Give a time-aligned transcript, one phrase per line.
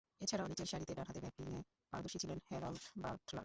[0.21, 1.59] এছাড়াও নিচেরসারিতে ডানহাতে ব্যাটিংয়ে
[1.91, 3.39] পারদর্শী ছিলেন হ্যারল্ড বাটলার।